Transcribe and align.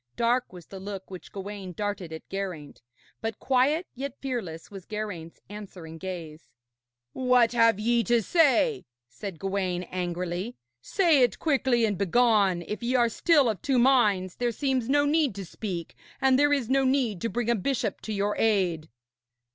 Dark 0.15 0.51
was 0.51 0.65
the 0.65 0.79
look 0.79 1.11
which 1.11 1.31
Gawaine 1.31 1.73
darted 1.73 2.11
at 2.11 2.27
Geraint, 2.27 2.81
but 3.21 3.37
quiet 3.37 3.85
yet 3.93 4.19
fearless 4.19 4.71
was 4.71 4.87
Geraint's 4.87 5.39
answering 5.47 5.99
gaze. 5.99 6.49
'What 7.13 7.53
ye 7.53 7.59
have 7.59 7.77
to 7.77 8.21
say,' 8.23 8.87
said 9.07 9.37
Gawaine 9.37 9.83
angrily, 9.91 10.57
'say 10.81 11.21
it 11.21 11.37
quickly 11.37 11.85
and 11.85 11.99
begone. 11.99 12.63
If 12.63 12.81
ye 12.81 12.95
are 12.95 13.09
still 13.09 13.47
of 13.47 13.61
two 13.61 13.77
minds, 13.77 14.37
there 14.37 14.51
seems 14.51 14.89
no 14.89 15.05
need 15.05 15.35
to 15.35 15.45
speak, 15.45 15.95
and 16.19 16.39
there 16.39 16.51
is 16.51 16.67
no 16.67 16.83
need 16.83 17.21
to 17.21 17.29
bring 17.29 17.51
a 17.51 17.55
bishop 17.55 18.01
to 18.01 18.11
your 18.11 18.35
aid.' 18.37 18.89